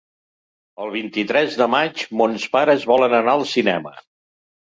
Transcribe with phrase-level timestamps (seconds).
[0.85, 3.93] El vint-i-tres de maig mons pares volen anar al cinema.